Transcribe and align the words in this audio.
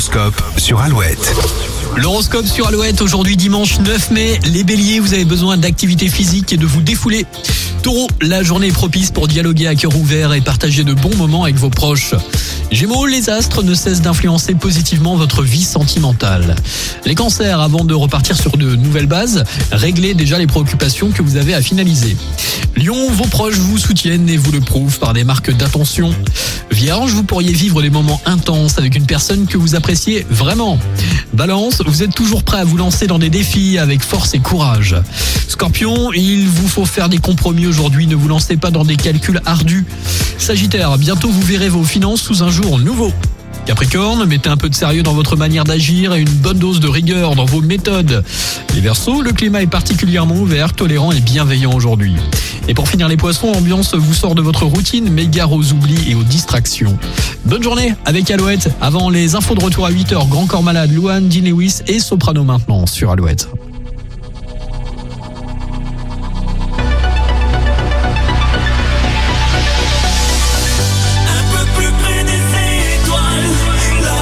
L'horoscope 0.00 0.42
sur 0.56 0.80
Alouette. 0.80 1.34
L'horoscope 1.98 2.46
sur 2.46 2.66
Alouette, 2.66 3.02
aujourd'hui 3.02 3.36
dimanche 3.36 3.80
9 3.80 4.12
mai. 4.12 4.40
Les 4.46 4.64
béliers, 4.64 4.98
vous 4.98 5.12
avez 5.12 5.26
besoin 5.26 5.58
d'activité 5.58 6.08
physique 6.08 6.54
et 6.54 6.56
de 6.56 6.64
vous 6.64 6.80
défouler. 6.80 7.26
Taureau, 7.82 8.08
la 8.22 8.42
journée 8.42 8.68
est 8.68 8.72
propice 8.72 9.10
pour 9.10 9.28
dialoguer 9.28 9.66
à 9.66 9.74
cœur 9.74 9.94
ouvert 9.94 10.32
et 10.32 10.40
partager 10.40 10.84
de 10.84 10.94
bons 10.94 11.14
moments 11.16 11.44
avec 11.44 11.56
vos 11.56 11.68
proches. 11.68 12.14
Gémeaux, 12.70 13.04
les 13.04 13.28
astres 13.28 13.62
ne 13.62 13.74
cessent 13.74 14.00
d'influencer 14.00 14.54
positivement 14.54 15.16
votre 15.16 15.42
vie 15.42 15.64
sentimentale. 15.64 16.56
Les 17.04 17.14
cancers, 17.14 17.60
avant 17.60 17.84
de 17.84 17.92
repartir 17.92 18.36
sur 18.36 18.56
de 18.56 18.76
nouvelles 18.76 19.06
bases, 19.06 19.44
réglez 19.70 20.14
déjà 20.14 20.38
les 20.38 20.46
préoccupations 20.46 21.10
que 21.10 21.20
vous 21.20 21.36
avez 21.36 21.52
à 21.52 21.60
finaliser. 21.60 22.16
Lion, 22.76 23.10
vos 23.10 23.26
proches 23.26 23.58
vous 23.58 23.76
soutiennent 23.76 24.30
et 24.30 24.38
vous 24.38 24.52
le 24.52 24.60
prouvent 24.60 24.98
par 24.98 25.12
des 25.12 25.24
marques 25.24 25.54
d'attention. 25.54 26.14
Vierge, 26.70 27.12
vous 27.12 27.24
pourriez 27.24 27.52
vivre 27.52 27.82
des 27.82 27.90
moments 27.90 28.20
intenses 28.26 28.78
avec 28.78 28.94
une 28.96 29.06
personne 29.06 29.46
que 29.46 29.58
vous 29.58 29.74
appréciez 29.74 30.26
vraiment. 30.30 30.78
Balance, 31.32 31.82
vous 31.84 32.02
êtes 32.02 32.14
toujours 32.14 32.42
prêt 32.42 32.58
à 32.58 32.64
vous 32.64 32.76
lancer 32.76 33.06
dans 33.06 33.18
des 33.18 33.30
défis 33.30 33.78
avec 33.78 34.02
force 34.02 34.34
et 34.34 34.38
courage. 34.38 34.96
Scorpion, 35.48 36.12
il 36.12 36.48
vous 36.48 36.68
faut 36.68 36.84
faire 36.84 37.08
des 37.08 37.18
compromis 37.18 37.66
aujourd'hui, 37.66 38.06
ne 38.06 38.14
vous 38.14 38.28
lancez 38.28 38.56
pas 38.56 38.70
dans 38.70 38.84
des 38.84 38.96
calculs 38.96 39.40
ardus. 39.46 39.84
Sagittaire, 40.38 40.96
bientôt 40.96 41.28
vous 41.28 41.42
verrez 41.42 41.68
vos 41.68 41.84
finances 41.84 42.22
sous 42.22 42.42
un 42.42 42.50
jour 42.50 42.78
nouveau. 42.78 43.12
Capricorne, 43.66 44.24
mettez 44.26 44.48
un 44.48 44.56
peu 44.56 44.68
de 44.68 44.74
sérieux 44.74 45.02
dans 45.02 45.12
votre 45.12 45.36
manière 45.36 45.64
d'agir 45.64 46.14
et 46.14 46.20
une 46.20 46.28
bonne 46.28 46.58
dose 46.58 46.80
de 46.80 46.88
rigueur 46.88 47.34
dans 47.34 47.44
vos 47.44 47.60
méthodes. 47.60 48.24
Les 48.74 48.80
Verseaux, 48.80 49.22
le 49.22 49.32
climat 49.32 49.62
est 49.62 49.66
particulièrement 49.66 50.36
ouvert, 50.36 50.72
tolérant 50.72 51.12
et 51.12 51.20
bienveillant 51.20 51.72
aujourd'hui. 51.72 52.14
Et 52.68 52.74
pour 52.74 52.88
finir 52.88 53.08
les 53.08 53.16
poissons, 53.16 53.52
l'ambiance 53.52 53.94
vous 53.94 54.14
sort 54.14 54.34
de 54.34 54.42
votre 54.42 54.64
routine, 54.64 55.10
mais 55.10 55.26
gare 55.26 55.52
aux 55.52 55.72
oublis 55.72 56.10
et 56.10 56.14
aux 56.14 56.22
distractions. 56.22 56.98
Bonne 57.44 57.62
journée 57.62 57.94
avec 58.04 58.30
Alouette. 58.30 58.70
Avant 58.80 59.10
les 59.10 59.34
infos 59.34 59.54
de 59.54 59.64
retour 59.64 59.86
à 59.86 59.90
8h, 59.90 60.28
Grand 60.28 60.46
Corps 60.46 60.62
Malade, 60.62 60.92
Luan, 60.92 61.28
Dean 61.28 61.44
Lewis 61.44 61.78
et 61.86 62.00
Soprano 62.00 62.44
maintenant 62.44 62.86
sur 62.86 63.10
Alouette. 63.10 63.48